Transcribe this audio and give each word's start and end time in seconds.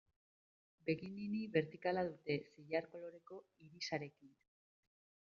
Begi-nini 0.87 1.41
bertikala 1.57 2.05
dute, 2.07 2.37
zilar 2.63 2.87
koloreko 2.95 3.39
irisarekin. 3.67 4.33